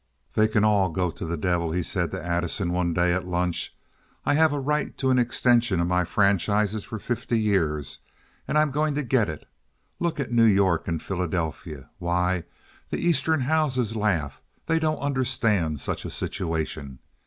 "They 0.33 0.47
can 0.47 0.63
all 0.63 0.89
go 0.89 1.11
to 1.11 1.25
the 1.27 1.37
devil," 1.37 1.73
he 1.73 1.83
said 1.83 2.09
to 2.09 2.25
Addison, 2.25 2.73
one 2.73 2.91
day 2.91 3.13
at 3.13 3.27
lunch. 3.27 3.77
"I 4.25 4.33
have 4.33 4.51
a 4.51 4.59
right 4.59 4.97
to 4.97 5.11
an 5.11 5.19
extension 5.19 5.79
of 5.79 5.85
my 5.87 6.05
franchises 6.05 6.83
for 6.83 6.97
fifty 6.97 7.39
years, 7.39 7.99
and 8.47 8.57
I 8.57 8.63
am 8.63 8.71
going 8.71 8.95
to 8.95 9.03
get 9.03 9.29
it. 9.29 9.47
Look 9.99 10.19
at 10.19 10.31
New 10.31 10.43
York 10.45 10.87
and 10.87 11.03
Philadelphia. 11.03 11.87
Why, 11.99 12.45
the 12.89 12.97
Eastern 12.97 13.41
houses 13.41 13.95
laugh. 13.95 14.41
They 14.65 14.79
don't 14.79 14.97
understand 14.97 15.79
such 15.79 16.03
a 16.03 16.09
situation. 16.09 16.97